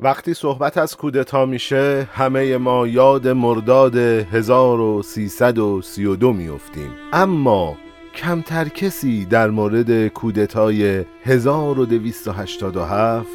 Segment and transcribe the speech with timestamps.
[0.00, 7.76] وقتی صحبت از کودتا میشه همه ما یاد مرداد 1332 میفتیم اما
[8.14, 13.28] کمتر کسی در مورد کودتای 1287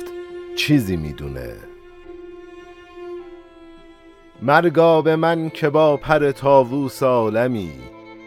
[0.56, 1.54] چیزی می‌دونه.
[4.42, 7.72] مرگا به من که با پر تاووس عالمی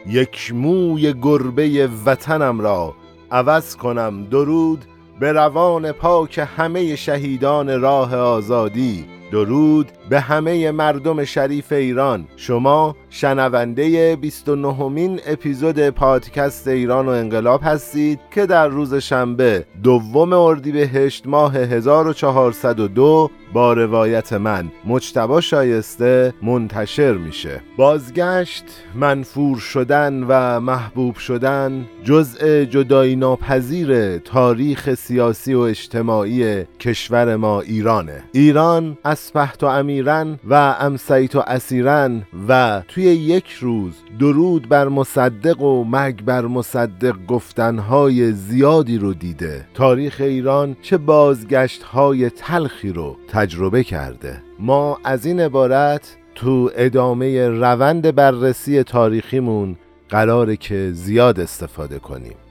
[0.06, 2.94] یک موی گربه وطنم را
[3.30, 4.24] عوض کنم.
[4.24, 4.84] درود
[5.20, 9.04] به روان پاک همه شهیدان راه آزادی.
[9.32, 12.26] درود به همه مردم شریف ایران.
[12.36, 20.32] شما شنونده 29 مین اپیزود پادکست ایران و انقلاب هستید که در روز شنبه دوم
[20.32, 27.60] اردیبهشت ماه 1402 با روایت من مجتبا شایسته منتشر میشه.
[27.76, 28.64] بازگشت
[28.94, 38.22] منفور شدن و محبوب شدن جزء جدایی ناپذیر تاریخ سیاسی و اجتماعی کشور ما ایرانه.
[38.32, 39.66] ایران اسپحت و
[39.96, 46.46] امیرن و امسیت و اسیرن و توی یک روز درود بر مصدق و مرگ بر
[46.46, 49.66] مصدق گفتنهای زیادی رو دیده.
[49.74, 54.42] تاریخ ایران چه بازگشت های تلخی رو تجربه کرده.
[54.58, 59.76] ما از این عبارت تو ادامه روند بررسی تاریخیمون
[60.08, 62.45] قراره که زیاد استفاده کنیم.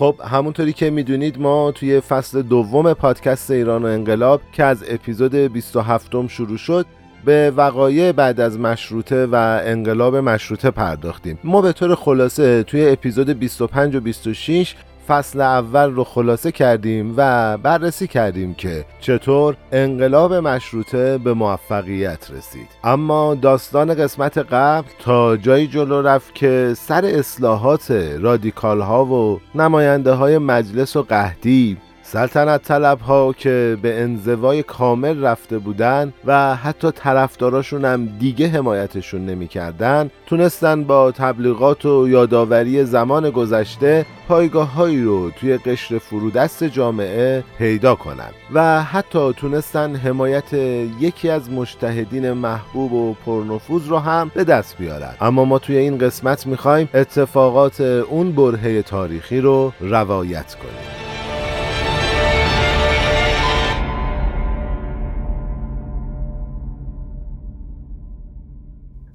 [0.00, 5.34] خب همونطوری که می‌دونید ما توی فصل دوم پادکست ایران و انقلاب که از اپیزود
[5.34, 6.86] 27 شروع شد
[7.24, 11.38] به وقایع بعد از مشروطه و انقلاب مشروطه پرداختیم.
[11.44, 14.74] ما به طور خلاصه توی اپیزود 25 و 26
[15.10, 22.68] فصل اول رو خلاصه کردیم و بررسی کردیم که چطور انقلاب مشروطه به موفقیت رسید.
[22.84, 30.12] اما داستان قسمت قبل تا جایی جلو رفت که سر اصلاحات رادیکال ها و نماینده
[30.12, 31.76] های مجلس و قهدی
[32.12, 39.26] سلطنت طلب ها که به انزوای کامل رفته بودن و حتی طرفداراشون هم دیگه حمایتشون
[39.26, 47.44] نمی‌کردن تونستن با تبلیغات و یادآوری زمان گذشته پایگاه هایی رو توی قشر فرودست جامعه
[47.58, 50.52] پیدا کنن و حتی تونستن حمایت
[51.00, 55.14] یکی از مشتهدین محبوب و پرنفوذ رو هم به دست بیارن.
[55.20, 61.09] اما ما توی این قسمت می‌خوایم اتفاقات اون برهه تاریخی رو روایت کنیم.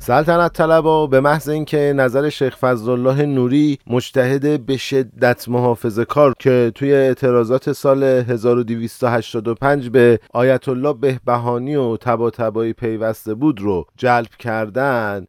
[0.05, 6.71] سلطنت طلبا به محض اینکه نظر شیخ فضلالله نوری مجتهد به شدت محافظه کار که
[6.75, 14.29] توی اعتراضات سال 1285 به آیت الله بهبهانی و تبا تبایی پیوسته بود رو جلب
[14.39, 15.27] کردن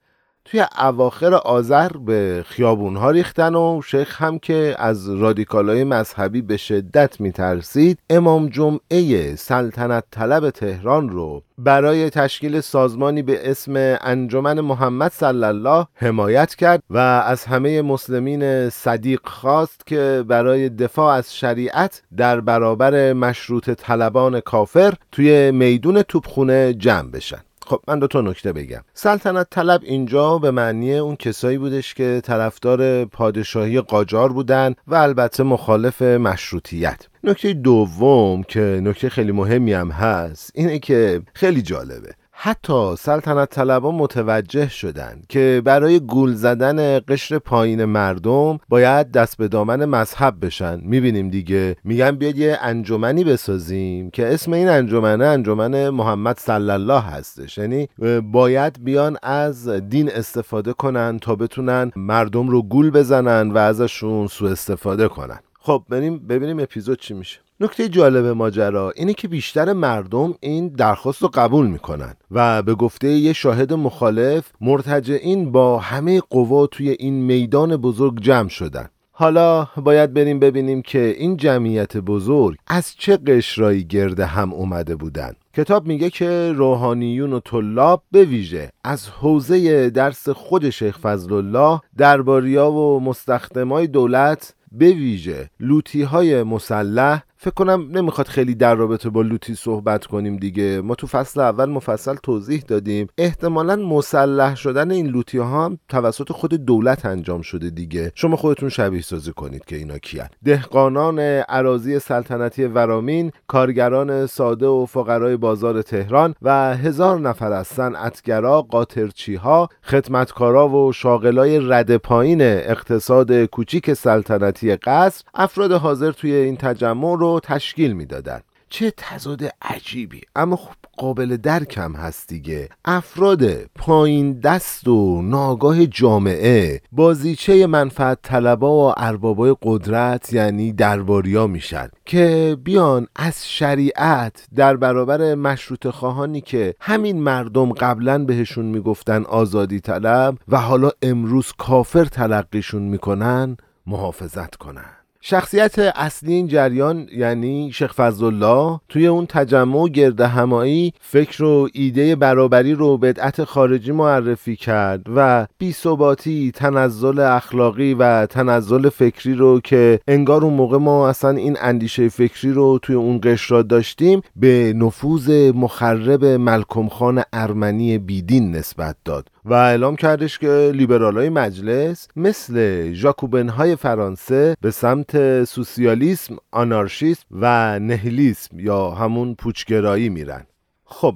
[0.50, 6.56] توی اواخر آذر به خیابون ها ریختن و شیخ هم که از رادیکالای مذهبی به
[6.56, 15.12] شدت میترسید امام جمعه سلطنت طلب تهران رو برای تشکیل سازمانی به اسم انجمن محمد
[15.12, 22.02] صلی الله حمایت کرد و از همه مسلمین صدیق خواست که برای دفاع از شریعت
[22.16, 27.40] در برابر مشروط طلبان کافر توی میدون توپخونه جمع بشن.
[27.66, 28.80] خب من دو تا نکته بگم.
[28.94, 35.42] سلطنت طلب اینجا به معنی اون کسایی بودش که طرفدار پادشاهی قاجار بودن و البته
[35.42, 37.06] مخالف مشروطیت.
[37.24, 42.14] نکته دوم که نکته خیلی مهمی هم هست اینه که خیلی جالبه.
[42.38, 49.48] حتی سلطنت طلبا متوجه شدند که برای گول زدن قشر پایین مردم باید دست به
[49.48, 50.80] دامن مذهب بشن.
[50.82, 51.76] می‌بینیم دیگه.
[51.84, 57.58] میگن بیاد یه انجمنی بسازیم که اسم این انجمنه انجمن محمد صلی الله هستش.
[57.58, 57.88] یعنی
[58.32, 64.50] باید بیان از دین استفاده کنن تا بتونن مردم رو گول بزنن و ازشون سوء
[64.50, 65.38] استفاده کنن.
[65.60, 67.45] خب بریم ببینیم اپیزود چی میشه.
[67.60, 73.08] نکته جالب ماجرا اینه که بیشتر مردم این درخواست رو قبول می‌کنن و به گفته
[73.08, 78.88] یه شاهد مخالف مرتجعین با همه قوا توی این میدان بزرگ جمع شدن.
[79.12, 85.32] حالا باید بریم ببینیم که این جمعیت بزرگ از چه قشرایی گرده هم اومده بودن.
[85.54, 91.80] کتاب میگه که روحانیون و طلاب به ویژه از حوزه درس خود شیخ فضل الله
[91.96, 99.10] درباریا و مستخدمای دولت به ویژه لوتی های مسلح فکر کنم نمی‌خواد خیلی در رابطه
[99.10, 100.80] با لوتی صحبت کنیم دیگه.
[100.80, 103.06] ما تو فصل اول مفصل توضیح دادیم.
[103.18, 108.12] احتمالا مسلح شدن این لوتی ها هم توسط خود دولت انجام شده دیگه.
[108.14, 110.28] شما خودتون شبیه سازی کنید که اینا کیان.
[110.44, 118.62] دهقانان عراضی سلطنتی ورامین کارگران ساده و فقرای بازار تهران و هزار نفر از صنعتگرا
[118.62, 126.56] قاطرچی ها خدمتکارا و شاغلای رد پایین اقتصاد کوچیک سلطنتی قصر افراد حاضر توی این
[126.56, 130.20] تجمع رو تشکیل می‌دادند چه تضاد عجیبی.
[130.36, 132.68] اما خب قابل درکم هست دیگه.
[132.84, 141.88] افراد پایین دست و ناگاه جامعه بازیچه منفعت طلبا و اربابای قدرت یعنی درباریا میشن
[142.04, 149.80] که بیان از شریعت در برابر مشروط خواهانی که همین مردم قبلا بهشون می‌گفتن آزادی
[149.80, 153.56] طلب و حالا امروز کافر تلقیشون می‌کنن
[153.86, 155.05] محافظت کنن.
[155.20, 162.16] شخصیت اصلی این جریان یعنی شیخ فضلالله توی اون تجمع گرد همایی فکر و ایده
[162.16, 170.00] برابری رو بدعت خارجی معرفی کرد و بیثباتی تنزل اخلاقی و تنزل فکری رو که
[170.08, 175.30] انگار اون موقع ما اصلا این اندیشه فکری رو توی اون قشر داشتیم به نفوذ
[175.54, 179.28] مخرب ملکم خان ارمنی بیدین نسبت داد.
[179.46, 187.24] و اعلام کردش که لیبرال های مجلس مثل ژاکوبن های فرانسه به سمت سوسیالیسم، آنارشیسم
[187.30, 190.46] و نهلیسم یا همون پوچگرایی میرن.
[190.84, 191.14] خب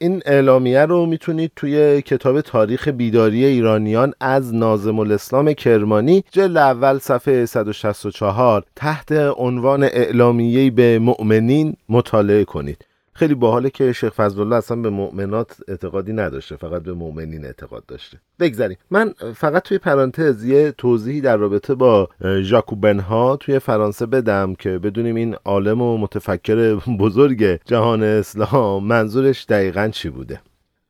[0.00, 6.98] این اعلامیه رو می‌تونید توی کتاب تاریخ بیداری ایرانیان از نازم الاسلام کرمانی جلد اول
[6.98, 12.84] صفحه 164 تحت عنوان اعلامیه به مؤمنین مطالعه کنید.
[13.12, 18.18] خیلی باحاله که شیخ فضلالله اصلا به مؤمنات اعتقادی نداشته فقط به مؤمنین اعتقاد داشته.
[18.40, 18.76] بگذاریم.
[18.90, 22.08] من فقط توی پرانتز یه توضیحی در رابطه با
[22.40, 29.46] ژاکوبن ها توی فرانسه بدم که بدونیم این عالم و متفکر بزرگ جهان اسلام منظورش
[29.48, 30.40] دقیقا چی بوده.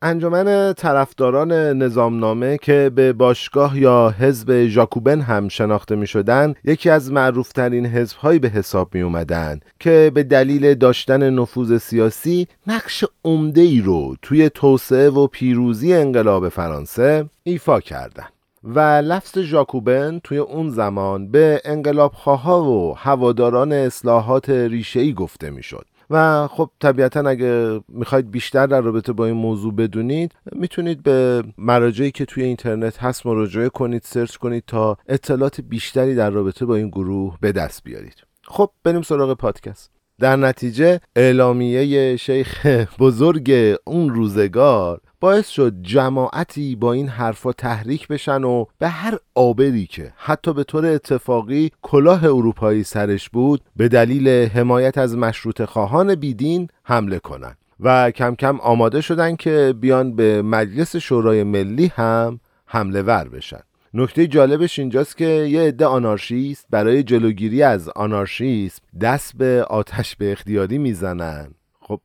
[0.02, 7.12] انجمن طرفداران نظامنامه که به باشگاه یا حزب ژاکوبن هم شناخته می شدن یکی از
[7.12, 13.80] معروفترین حزبهایی به حساب می اومدن که به دلیل داشتن نفوذ سیاسی نقش عمده ای
[13.80, 18.32] رو توی توسعه و پیروزی انقلاب فرانسه ایفا کردند.
[18.64, 26.46] و لفظ ژاکوبن توی اون زمان به انقلابخواها و هواداران اصلاحات ریشه‌ای گفته می‌شد و
[26.46, 32.24] خب طبیعتا اگه می‌خواید بیشتر در رابطه با این موضوع بدونید می‌تونید به مراجعی که
[32.24, 37.36] توی اینترنت هست مراجعه کنید سرچ کنید تا اطلاعات بیشتری در رابطه با این گروه
[37.40, 38.16] به دست بیارید.
[38.44, 39.99] خب بریم سراغ پادکست.
[40.20, 42.66] در نتیجه اعلامیه شیخ
[42.98, 49.86] بزرگ اون روزگار باعث شد جماعتی با این حرفا تحریک بشن و به هر آبری
[49.86, 56.14] که حتی به طور اتفاقی کلاه اروپایی سرش بود به دلیل حمایت از مشروط خواهان
[56.14, 62.40] بیدین حمله کنند و کم کم آماده شدن که بیان به مجلس شورای ملی هم
[62.66, 63.60] حمله ور بشن.
[63.94, 70.32] نکته جالبش اینجاست که یه عده آنارشیست برای جلوگیری از آنارشیسم دست به آتش به
[70.32, 71.54] اختیاری می‌زنن.
[71.80, 72.00] خب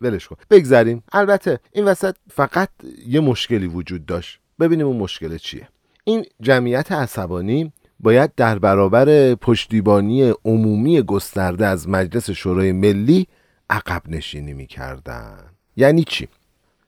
[0.00, 0.36] ولش کن.
[0.50, 1.02] بگذریم.
[1.12, 2.68] البته این وسط فقط
[3.06, 4.40] یه مشکلی وجود داشت.
[4.60, 5.68] ببینیم اون مشکل چیه.
[6.04, 13.26] این جمعیت عصبانی باید در برابر پشتیبانی عمومی گسترده از مجلس شورای ملی
[13.70, 15.44] عقب نشینی می‌کردن.
[15.76, 16.28] یعنی چی؟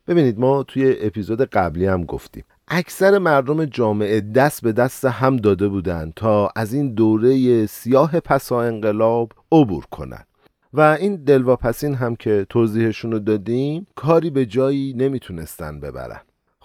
[0.06, 2.44] ببینید ما توی اپیزود قبلی هم گفتیم.
[2.72, 8.62] اکثر مردم جامعه دست به دست هم داده بودند تا از این دوره سیاه پسا
[8.62, 10.26] انقلاب عبور کنند
[10.72, 16.20] و این دلواپسین هم که توضیحشون رو دادیم کاری به جایی نمی‌تونستن ببرن.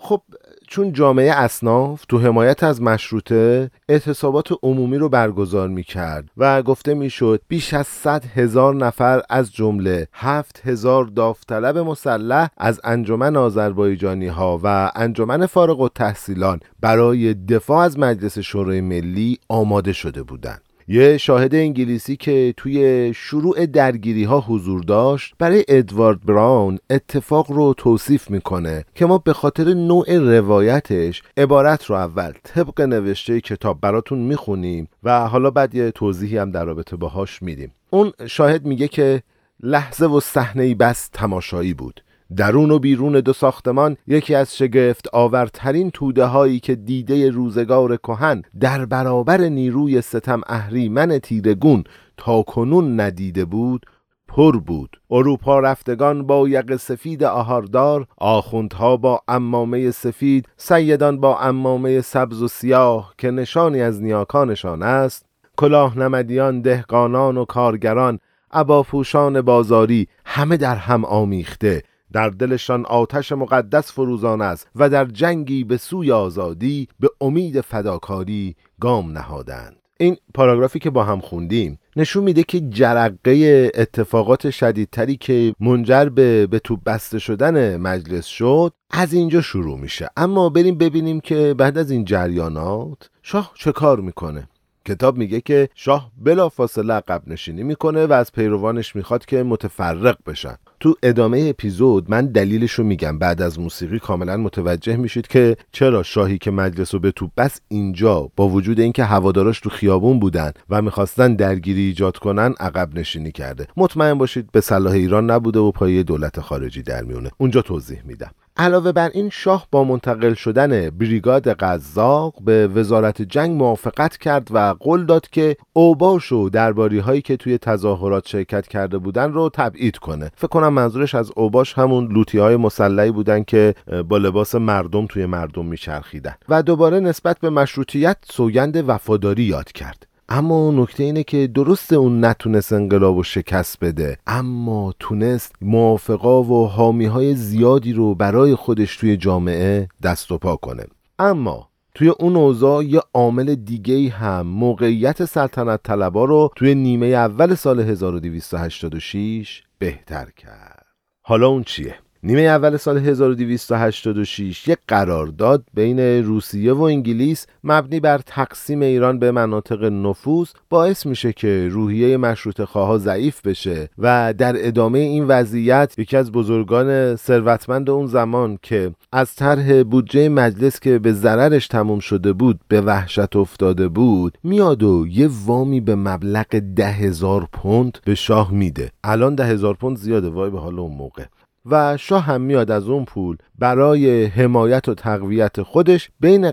[0.05, 0.21] خب
[0.67, 6.93] چون جامعه اصناف تو حمایت از مشروطه اعتصابات عمومی رو برگزار می کرد و گفته
[6.93, 13.35] می شد بیش از 100 هزار نفر از جمله هفت هزار داوطلب مسلح از انجمن
[13.35, 20.24] آذربایجانی ها و انجمن فارغ و تحصیلان برای دفاع از مجلس شورای ملی آماده شده
[20.24, 20.64] بودند.
[20.88, 27.74] یه شاهد انگلیسی که توی شروع درگیری ها حضور داشت برای ادوارد براون اتفاق رو
[27.77, 34.20] توصیف می‌کنه که ما به خاطر نوع روایتش عبارت رو اول طبق نوشته کتاب براتون
[34.20, 37.72] می‌خونیم و حالا بعد یه توضیحی هم در رابطه باهاش میدیم.
[37.89, 39.24] اون شاهد میگه که
[39.63, 42.01] لحظه و صحنه بس تماشایی بود.
[42.38, 48.41] درون و بیرون دو ساختمان یکی از شگفت آورترین توده هایی که دیده روزگار کهن
[48.60, 51.84] در برابر نیروی ستم اهریمن تیرگون
[52.17, 53.86] تا کنون ندیده بود
[54.27, 55.01] پر بود.
[55.12, 62.48] اروپا رفتگان با یق سفید آهاردار آخوندها با امامه سفید سیدان با امامه سبز و
[62.48, 65.25] سیاه که نشانی از نیاکانشان است
[65.58, 68.20] کلاه نمدیان دهقانان و کارگران
[68.51, 71.84] اباپوشان بازاری همه در هم آمیخته.
[72.13, 78.55] در دلشان آتش مقدس فروزان است و در جنگی به سوی آزادی به امید فداکاری
[78.79, 79.75] گام نهادند.
[80.00, 86.47] این پاراگرافی که با هم خوندیم نشون میده که جرقه اتفاقات شدیدتری که منجر به
[86.47, 90.09] به تو بسته شدن مجلس شد از اینجا شروع میشه.
[90.17, 94.47] اما بریم ببینیم که بعد از این جریانات شاه چه کار می‌کنه؟
[94.86, 100.56] کتاب میگه که شاه بلافاصله عقب نشینی می‌کنه و از پیروانش می‌خواد که متفرق بشن
[100.80, 103.20] تو ادامه اپیزود من دلیلش رو میگم.
[103.20, 107.62] بعد از موسیقی کاملا متوجه میشید که چرا شاهی که مجلس رو به تو بس
[107.68, 113.32] اینجا با وجود اینکه هواداراش تو خیابون بودن و می‌خواستن درگیری ایجاد کنن عقب نشینی
[113.32, 113.68] کرده.
[113.77, 118.32] مطمئن باشید به صلاح ایران نبوده و پای دولت خارجی در میونه اونجا توضیح میدم.
[118.57, 124.75] علاوه بر این شاه با منتقل شدن بریگاد قزاق به وزارت جنگ موافقت کرد و
[124.79, 129.97] قول داد که اوباش و درباری هایی که توی تظاهرات شرکت کرده بودن رو تبعید
[129.97, 130.31] کنه.
[130.35, 133.75] فکر کنم منظورش از اوباش همون لوتی های مسلحی بودن که
[134.09, 136.35] با لباس مردم توی مردم میچرخیدن.
[136.50, 140.07] و دوباره نسبت به مشروطیت سوگند وفاداری یاد کرد.
[140.29, 144.17] اما نکته اینه که درست اون نتونست انقلاب و شکست بده.
[144.27, 150.55] اما تونست موافقا و حامی های زیادی رو برای خودش توی جامعه دست و پا
[150.55, 150.86] کنه.
[151.20, 157.55] اما توی اون اوضاع یه عامل دیگه هم موقعیت سلطنت طلبا رو توی نیمه اول
[157.55, 160.86] سال 1286 بهتر کرد.
[161.22, 161.96] حالا اون چیه؟
[162.27, 169.32] نیمه اول سال 1286 یک قرارداد بین روسیه و انگلیس مبنی بر تقسیم ایران به
[169.32, 175.94] مناطق نفوذ باعث میشه که روحیه مشروط خواه ضعیف بشه و در ادامه این وضعیت
[175.98, 182.00] یکی از بزرگان ثروتمند اون زمان که از طرح بودجه مجلس که به ضررش تموم
[182.00, 187.98] شده بود به وحشت افتاده بود میاد و یه وامی به مبلغ ده هزار پوند
[188.05, 188.91] به شاه میده.
[189.03, 190.29] الان ده هزار پوند زیاده.
[190.29, 191.24] وای به حال اون موقع.
[191.65, 196.51] و شاه هم میاد از اون پول برای حمایت و تقویت خودش بین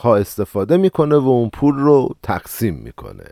[0.00, 3.24] ها استفاده می‌کنه و اون پول رو تقسیم می‌کنه.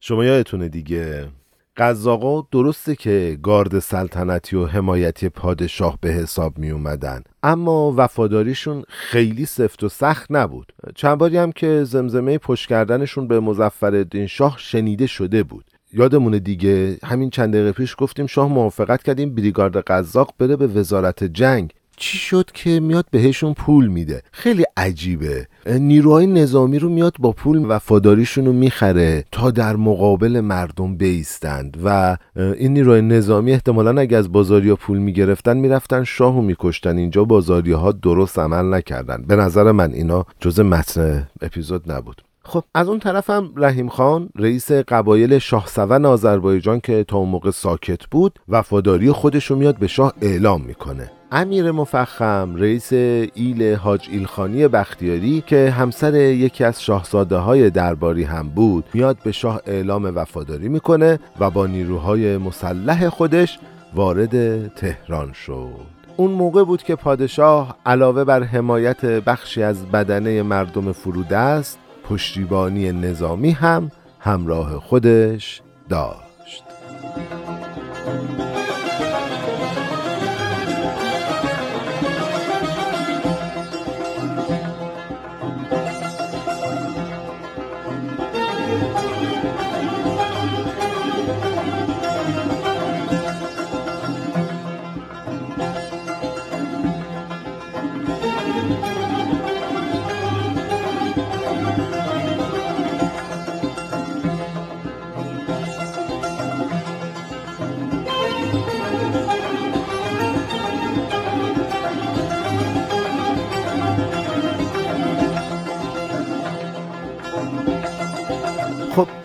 [0.00, 1.28] شما یادتونه دیگه
[1.76, 9.46] قزاقا درسته که گارد سلطنتی و حمایتی پادشاه به حساب می اومدن اما وفاداریشون خیلی
[9.46, 10.72] سفت و سخت نبود.
[10.94, 15.64] چند باری هم که زمزمه پشت کردنشون به مزفر شاه شنیده شده بود.
[15.92, 21.24] یادمونه دیگه همین چند دقیقه پیش گفتیم شاه موافقت کردیم بریگارد قزاق بره به وزارت
[21.24, 21.72] جنگ.
[22.00, 25.46] چی شد که میاد بهشون پول میده؟ خیلی عجیبه.
[25.66, 32.16] نیروهای نظامی رو میاد با پول وفاداریشون رو می‌خره تا در مقابل مردم بیستند و
[32.36, 36.96] این نیروهای نظامی احتمالا اگه از بازاریا پول می‌گرفتن می‌رفتن شاهو میکشتن.
[36.96, 39.24] اینجا بازاری ها درست عمل نکردن.
[39.28, 42.22] به نظر من اینا جز متن اپیزود نبود.
[42.48, 48.06] خب از اون طرفم رحیم خان رئیس قبایل سون آذربایجان که تا اون موقع ساکت
[48.06, 51.10] بود وفاداری خودش رو میاد به شاه اعلام می‌کنه.
[51.32, 58.48] امیر مفخم رئیس ایل حاج ایلخانی بختیاری که همسر یکی از شاهزاده های درباری هم
[58.48, 63.58] بود میاد به شاه اعلام وفاداری می‌کنه و با نیروهای مسلح خودش
[63.94, 65.98] وارد تهران شد.
[66.16, 71.78] اون موقع بود که پادشاه علاوه بر حمایت بخشی از بدنه مردم فرودست
[72.08, 76.27] پشتیبانی نظامی هم همراه خودش داشت.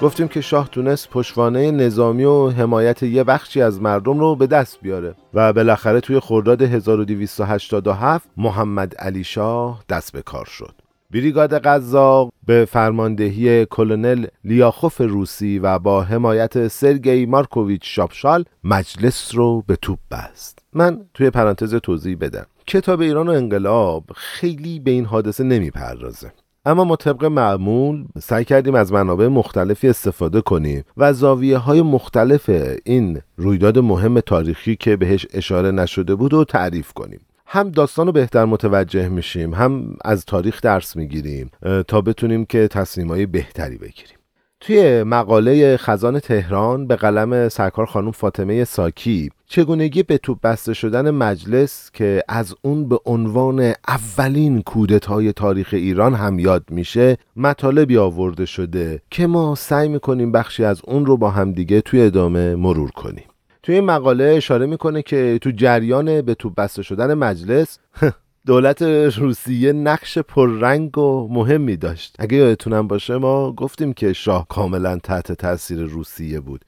[0.03, 4.81] گفتیم که شاه تونست پشوانه نظامی و حمایت یه بخشی از مردم رو به دست
[4.81, 10.74] بیاره و بالاخره توی خرداد 1287 محمد علی شاه دست به کار شد.
[11.12, 19.63] بریگاد قزاق به فرماندهی کلونل لیاخوف روسی و با حمایت سرگئی مارکوویچ شاپشال مجلس رو
[19.67, 20.60] به توپ بست.
[20.74, 22.45] من توی پرانتز توضیح بدم.
[22.67, 26.31] کتاب ایران و انقلاب خیلی به این حادثه نمی‌پردازه.
[26.65, 32.50] اما ما طبق معمول سعی کردیم از منابع مختلفی استفاده کنیم و زاویه های مختلف
[32.84, 37.20] این رویداد مهم تاریخی که بهش اشاره نشده بود رو تعریف کنیم.
[37.46, 41.51] هم داستان رو بهتر متوجه میشیم هم از تاریخ درس می‌گیریم
[41.88, 44.17] تا بتونیم که تصمیمای بهتری بگیریم.
[44.65, 51.12] توی مقاله خزان تهران به قلم سرکار خانم فاطمه ساکی چگونگی به توپ بسته شدن
[51.12, 58.46] مجلس که از اون به عنوان اولین کودتای تاریخ ایران هم یاد میشه مطالبی آورده
[58.46, 63.25] شده که ما سعی می‌کنیم بخشی از اون رو با همدیگه توی ادامه مرور کنیم.
[63.63, 67.79] توی این مقاله اشاره می‌کنه که تو جریان به توپ بسته شدن مجلس
[68.45, 68.81] دولت
[69.17, 72.15] روسیه نقش پررنگ و مهمی داشت.
[72.19, 76.65] اگه یادتونم باشه ما گفتیم که شاه کاملا تحت تاثیر روسیه بود.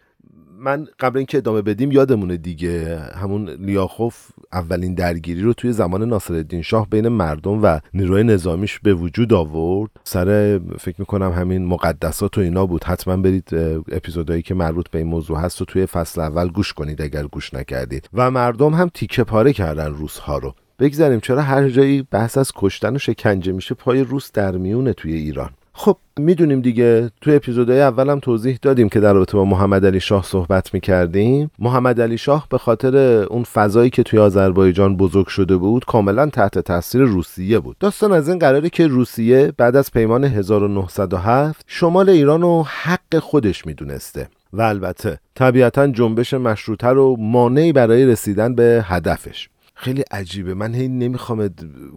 [0.60, 6.62] من قبل اینکه ادامه بدیم یادمونه دیگه همون لیاخوف اولین درگیری رو توی زمان ناصرالدین
[6.62, 9.92] شاه بین مردم و نیروی نظامیش به وجود آورد.
[10.04, 12.84] سر فکر می‌کنم همین مقدسات و اینا بود.
[12.84, 13.50] حتما برید
[13.92, 17.54] اپیزودهایی که مربوط به این موضوع هست و توی فصل اول گوش کنید اگر گوش
[17.54, 18.10] نکردید.
[18.14, 20.54] و مردم هم تیکه پاره کردن روس ها رو.
[20.80, 25.14] بگذاریم چرا هر جایی بحث از کشتن و شکنجه میشه پای روس در میونه توی
[25.14, 25.50] ایران.
[25.78, 30.24] خب می‌دونیم دیگه توی اپیزودهای اولم توضیح دادیم که در رابطه با محمد علی شاه
[30.24, 31.52] صحبت می‌کردیم.
[31.60, 36.60] محمد علی شاه به خاطر اون فضایی که توی آذربایجان بزرگ شده بود کاملا تحت
[36.60, 37.78] تاثیر روسیه بود.
[37.80, 43.66] داستان از این قراره که روسیه بعد از پیمان 1907 شمال ایران رو حق خودش
[43.66, 49.50] می‌دونسته و البته طبیعتا جنبش مشروطه رو مانعی برای رسیدن به هدفش.
[49.76, 50.54] خیلی عجیبه.
[50.54, 51.50] من هی نمی‌خوام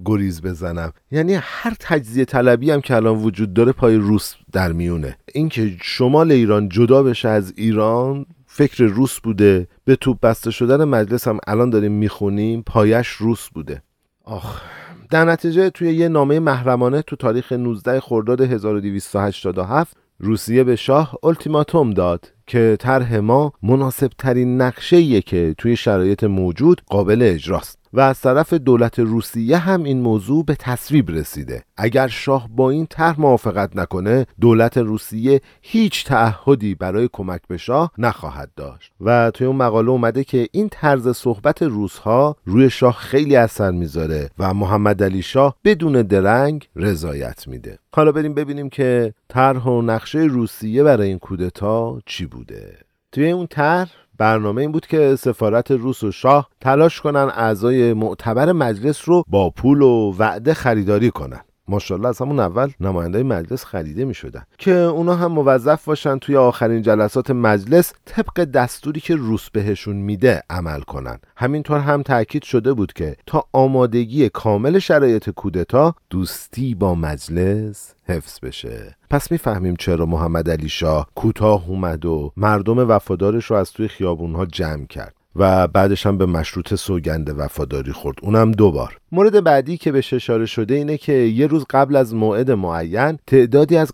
[0.04, 0.92] گریز بزنم.
[1.10, 5.18] یعنی هر تجزیه طلبی هم که الان وجود داره پای روس در میونه.
[5.34, 9.68] اینکه شمال ایران جدا بشه از ایران فکر روس بوده.
[9.84, 13.82] به توپ بسته شدن مجلس هم الان داریم می‌خونیم پایش روس بوده.
[14.24, 14.62] آخ
[15.10, 21.90] در نتیجه توی یه نامه محرمانه تو تاریخ 19 خرداد 1287 روسیه به شاه التیماتوم
[21.90, 27.77] داد که طرح ما مناسب ترین نقشه که توی شرایط موجود قابل اجراست.
[27.92, 31.64] و از طرف دولت روسیه هم این موضوع به تصویب رسیده.
[31.76, 37.92] اگر شاه با این طرح موافقت نکنه دولت روسیه هیچ تعهدی برای کمک به شاه
[37.98, 38.92] نخواهد داشت.
[39.00, 44.30] و توی اون مقاله اومده که این طرز صحبت روزها روی شاه خیلی اثر می‌ذاره
[44.38, 47.78] و محمد علی شاه بدون درنگ رضایت میده.
[47.92, 52.78] حالا بریم ببینیم که طرح و نقشه روسیه برای این کودتا چی بوده.
[53.12, 58.52] توی اون طرح برنامه این بود که سفارت روس و شاه تلاش کنن اعضای معتبر
[58.52, 61.40] مجلس رو با پول و وعده خریداری کنن.
[61.68, 66.36] ماشاءالله از همون اول نماینده مجلس خریده می شدن که اونا هم موظف باشن توی
[66.36, 71.18] آخرین جلسات مجلس طبق دستوری که روس بهشون میده عمل کنن.
[71.36, 78.40] همینطور هم تاکید شده بود که تا آمادگی کامل شرایط کودتا دوستی با مجلس حفظ
[78.42, 78.96] بشه.
[79.10, 84.46] پس می‌فهمیم چرا محمد علی شاه کوتاه اومد و مردم وفادارش رو از توی خیابونها
[84.46, 85.17] جمع کرد.
[85.38, 88.16] و بعدش هم به مشروط سوگند وفاداری خورد.
[88.22, 92.50] اونم دوبار مورد بعدی که به اشاره شده اینه که یه روز قبل از موعد
[92.50, 93.92] معین تعدادی از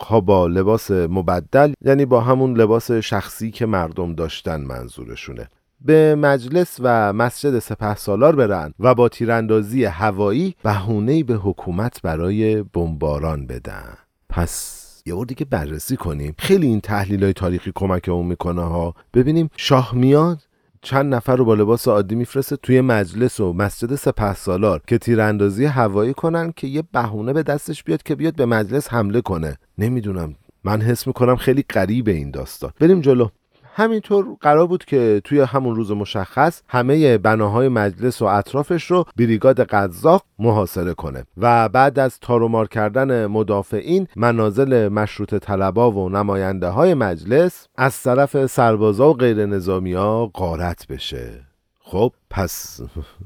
[0.00, 5.48] ها با لباس مبدل یعنی با همون لباس شخصی که مردم داشتن منظورشونه
[5.80, 12.62] به مجلس و مسجد سپه سالار برن و با تیراندازی هوایی بهونه‌ای به حکومت برای
[12.62, 13.94] بمباران بدن.
[14.28, 16.34] پس یه بار دیگه بررسی کنیم.
[16.38, 18.94] خیلی این تحلیل های تاریخی کمک اون می‌کنه ها.
[19.14, 20.38] ببینیم شاه میاد
[20.84, 25.64] چند نفر رو با لباس عادی میفرسته توی مجلس و مسجد سپه سالار که تیراندازی
[25.64, 29.56] هوایی کنن که یه بهونه به دستش بیاد که بیاد به مجلس حمله کنه.
[29.78, 30.34] نمی‌دونم.
[30.64, 32.70] من حس می‌کنم خیلی غریب این داستان.
[32.80, 33.28] بریم جلو.
[33.76, 39.60] همینطور قرار بود که توی همون روز مشخص همه بناهای مجلس و اطرافش رو بریگاد
[39.60, 46.94] قزاق محاصره کنه و بعد از تارومار کردن مدافعین منازل مشروط طلبا و نماینده های
[46.94, 51.53] مجلس از طرف سربازا و غیر نظامی ها غارت بشه.
[51.86, 52.80] خب پس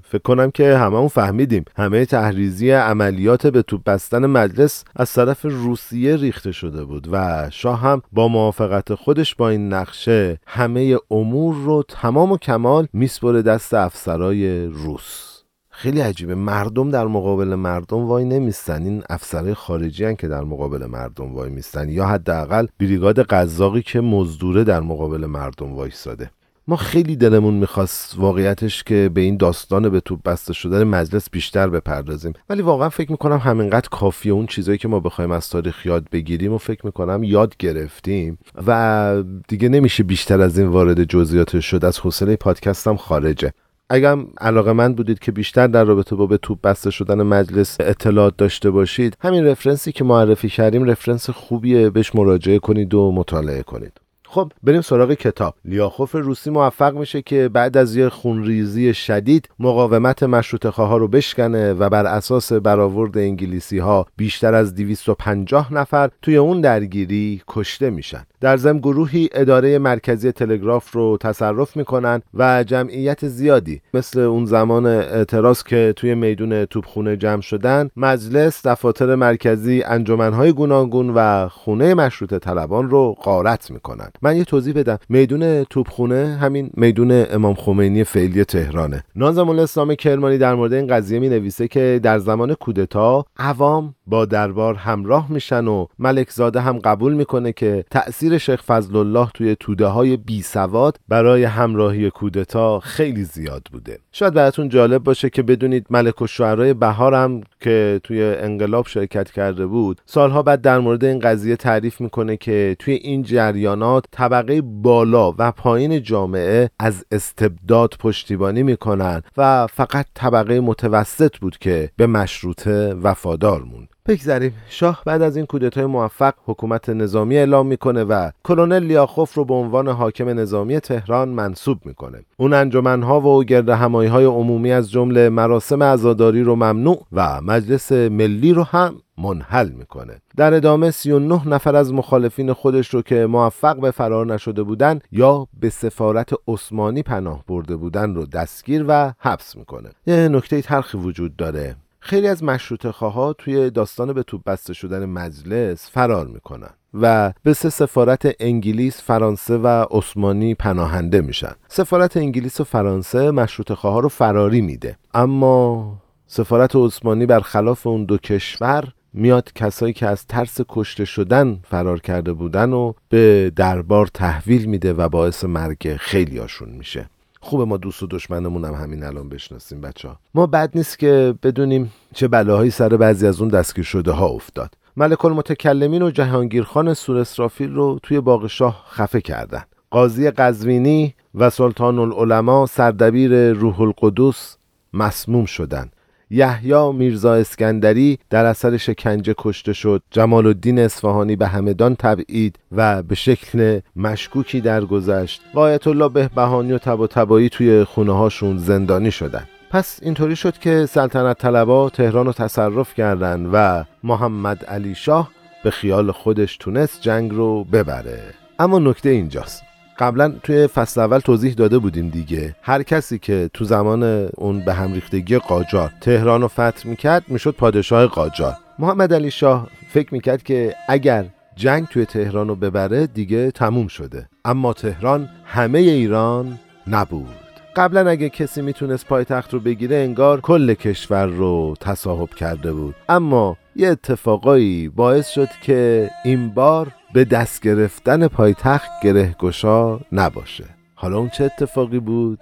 [0.05, 1.65] فکر کنم که همه فهمیدیم.
[1.77, 7.81] همه تحریزی عملیات به توپ بستن مجلس از طرف روسیه ریخته شده بود و شاه
[7.81, 13.75] هم با موافقت خودش با این نقشه همه امور رو تمام و کمال میسپره دست
[13.75, 15.43] افسرای روس.
[15.71, 16.35] خیلی عجیبه.
[16.35, 18.83] مردم در مقابل مردم وای نمیستن.
[18.83, 21.89] این افسرهای خارجی هن که در مقابل مردم وای میستن.
[21.89, 26.31] یا حداقل بریگاد قزاقی که مزدوره در مقابل مردم وایساده
[26.69, 31.69] ما خیلی دلمون می‌خواست واقعیتش که به این داستان به توپ بسته شدن مجلس بیشتر
[31.69, 32.33] بپردازیم.
[32.51, 36.53] ولی واقعا فکر می‌کنم همینقدر کافیه اون چیزایی که ما بخوایم از تاریخ یاد بگیریم
[36.53, 38.39] و فکر می‌کنم یاد گرفتیم.
[38.67, 41.85] و دیگه نمیشه بیشتر از این وارد جزئیات شد.
[41.85, 43.53] از حوصله پادکستم خارجه.
[43.91, 48.37] اگرم علاقه من بودید که بیشتر در رابطه با به توپ بسته شدن مجلس اطلاعات
[48.37, 51.91] داشته باشید همین رفرنسی که معرفی کردیم رفرنس خوبیه.
[51.91, 53.93] بهش مراجعه کنید و مطالعه کنید.
[54.31, 55.55] خب بریم سراغ کتاب.
[55.65, 61.73] لیاخوف روسی موفق میشه که بعد از یه خونریزی شدید مقاومت مشروط ها رو بشکنه
[61.73, 68.27] و بر اساس برآورد انگلیسی ها بیشتر از 250 نفر توی اون درگیری کشته میشن.
[68.41, 74.87] در ضمن گروهی اداره مرکزی تلگراف رو تصرف می‌کنن و جمعیت زیادی مثل اون زمان
[74.87, 82.35] اعتراض که توی میدون توپخونه جمع شدن مجلس دفاتر مرکزی انجمنهای گوناگون و خونه مشروط
[82.35, 84.11] طلبان رو غارت می‌کنن.
[84.23, 84.99] من یه توضیح بدم.
[85.09, 89.05] میدون توپخونه همین میدون امام خمینی فعلی تهرانه.
[89.17, 94.25] نازم الاسلام کرمانی در مورد این قضیه می نویسه که در زمان کودتا عوام با
[94.25, 99.57] دربار همراه میشن و ملک زاده هم قبول می‌کنه که تأثیر شیخ فضل الله توی
[99.61, 103.99] توده های بی سواد برای همراهی کودتا خیلی زیاد بوده.
[104.13, 106.75] شاید براتون جالب باشه که بدونید ملک و شعرهای
[107.13, 112.37] هم که توی انقلاب شرکت کرده بود سالها بعد در مورد این قضیه تعریف می‌کنه
[112.37, 120.07] که توی این جریانات طبقه بالا و پایین جامعه از استبداد پشتیبانی می‌کنن و فقط
[120.15, 123.89] طبقه متوسط بود که به مشروطه وفادار موند.
[124.09, 124.55] بگذریم.
[124.69, 129.55] شاه بعد از این کودتای موفق حکومت نظامی اعلام می‌کنه و کلونل لیاخوف رو به
[129.55, 132.23] عنوان حاکم نظامی تهران منصوب می‌کنه.
[132.37, 137.93] اون انجمنها و گرد همایی های عمومی از جمله مراسم عزاداری رو ممنوع و مجلس
[137.93, 140.21] ملی رو هم منحل می‌کنه.
[140.37, 145.47] در ادامه 39 نفر از مخالفین خودش رو که موفق به فرار نشده بودن یا
[145.61, 149.91] به سفارت عثمانی پناه برده بودن رو دستگیر و حبس می‌کنه.
[150.07, 151.77] یه نکته تلخی وجود داره.
[152.09, 157.53] خیلی از مشروط ها توی داستان به توپ بسته شدن مجلس فرار می‌کنن و به
[157.53, 161.53] سه سفارت انگلیس، فرانسه و عثمانی پناهنده میشن.
[161.69, 164.97] سفارت انگلیس و فرانسه مشروط ها رو فراری میده.
[165.15, 172.01] اما سفارت عثمانی برخلاف اون دو کشور میاد کسایی که از ترس کشته شدن فرار
[172.01, 177.77] کرده بودن و به دربار تحویل میده و باعث مرگ خیلی هاشون میشه خوبه ما
[177.77, 180.19] دوست و دشمنمون هم همین الان بشناسیم بچه ها.
[180.35, 184.75] ما بد نیست که بدونیم چه بلاهایی سر بعضی از اون دستگیر شده ها افتاد.
[184.97, 189.63] ملک المتکلمین و جهانگیرخان سور اسرافیل رو توی باغ شاه خفه کردن.
[189.91, 194.57] قاضی قزوینی و سلطان العلماء سردبیر روح القدس
[194.93, 195.93] مسموم شدند
[196.31, 200.03] یحیی میرزا اسکندری در اثر شکنجه کشته شد.
[200.11, 205.43] جمال الدین اصفهانی به همدان تبعید و به شکل مشکوکی درگذشت.
[205.55, 209.45] و آیت الله بهبهانی و تبا تبایی توی خونه هاشون زندانی شدن.
[209.71, 215.31] پس اینطوری شد که سلطنت طلبا تهران رو تصرف کردند و محمد علی شاه
[215.65, 218.21] به خیال خودش تونست جنگ رو ببره.
[218.59, 219.68] اما نکته اینجاست.
[219.99, 222.57] قبلا توی فصل اول توضیح داده بودیم دیگه.
[222.63, 224.03] هر کسی که تو زمان
[224.37, 228.55] اون به هم ریختگی قاجار تهران رو فتح می‌کرد می‌شد پادشاه قاجار.
[228.79, 231.25] محمد علی شاه فکر می‌کرد که اگر
[231.57, 234.29] جنگ توی تهران رو ببره دیگه تموم شده.
[234.45, 237.35] اما تهران همه ایران نبود.
[237.77, 242.95] قبلا اگه کسی می‌تونست پایتخت رو بگیره انگار کل کشور رو تصاحب کرده بود.
[243.09, 250.65] اما یه اتفاقایی باعث شد که این بار به دست گرفتن پایتخت گره گشا نباشه.
[250.95, 252.39] حالا اون چه اتفاقی بود؟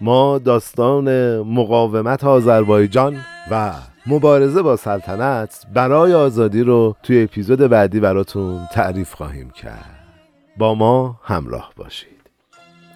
[0.00, 3.16] ما داستان مقاومت آذربایجان
[3.50, 3.72] و
[4.06, 10.04] مبارزه با سلطنت برای آزادی رو توی اپیزود بعدی براتون تعریف خواهیم کرد.
[10.56, 12.20] با ما همراه باشید.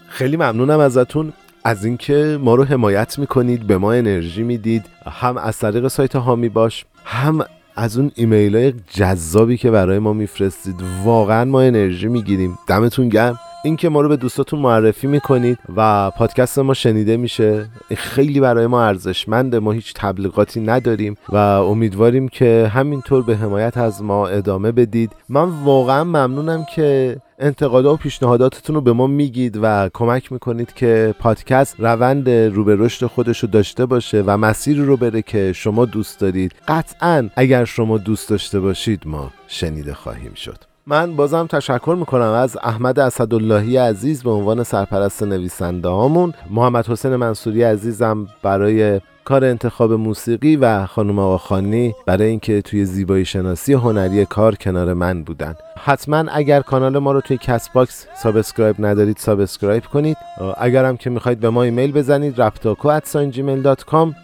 [0.09, 1.33] خیلی ممنونم ازتون.
[1.65, 4.85] از اینکه ما رو حمایت می‌کنید به ما انرژی می‌دید.
[5.07, 7.45] هم از طریق سایت هامی باش هم
[7.77, 12.59] از اون ایمیل های جذابی که برای ما میفرستید واقعا ما انرژی می‌گیریم.
[12.67, 13.39] دمتون گرم.
[13.65, 18.85] اینکه ما رو به دوستاتون معرفی می‌کنید و پادکست ما شنیده میشه خیلی برای ما
[18.85, 25.13] ارزشمنده ما هیچ تبلیغاتی نداریم و امیدواریم که همینطور به حمایت از ما ادامه بدید.
[25.29, 31.15] من واقعا ممنونم که انتقادا و پیشنهاداتتون رو به ما میگید و کمک می‌کنید که
[31.19, 35.85] پادکست روند رو به رشد خودش رو داشته باشه و مسیر رو بره که شما
[35.85, 36.53] دوست دارید.
[36.69, 40.74] قطعا اگر شما دوست داشته باشید ما شنیده خواهیم شد.
[40.87, 47.17] من بازم تشکر می‌کنم از احمد اسداللهی عزیز به عنوان سرپرست نویسنده هامون محمد حسین
[47.17, 54.27] منصوری عزیزم برای کار انتخاب موسیقی و خانم آقاخانی برای اینکه توی زیبایی شناسی هنری
[54.27, 55.55] کار کنار من بودن.
[55.77, 60.17] حتما اگر کانال ما رو توی Castbox subscribe ندارید subscribe کنید.
[60.59, 63.01] اگر هم که می‌خواید به ما ایمیل بزنید رپتاکو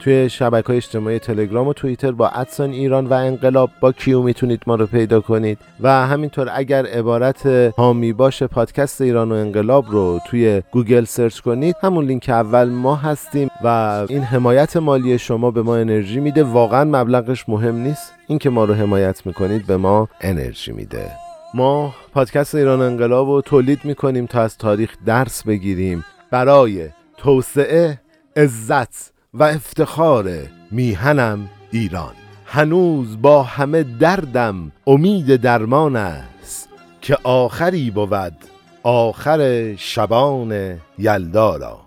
[0.01, 4.23] توی شبکه های اجتماعی تلگرام و توییتر با at sign ایران و انقلاب با Q
[4.23, 5.59] می‌تونید ما رو پیدا کنید.
[5.81, 11.77] و همینطور اگر عبارت حامی باش پادکست ایران و انقلاب رو توی گوگل search کنید.
[11.83, 13.67] همون لینک اول ما هستیم و
[14.09, 16.43] این حمایت مالی شما به ما انرژی میده.
[16.43, 18.13] واقعا مبلغش مهم نیست.
[18.27, 21.11] اینکه ما رو حمایت می‌کنید به ما انرژی میده.
[21.55, 26.05] ما پادکست ایران انقلاب رو تولید می‌کنیم تا از تاریخ درس بگیریم.
[26.31, 28.01] برای توسعه
[28.37, 30.31] عزت و افتخار
[30.71, 32.15] میهنم ایران.
[32.47, 36.69] هنوز با همه دردم امید درمان است
[37.01, 38.37] که آخری بود
[38.83, 41.81] آخر شبان یلدارا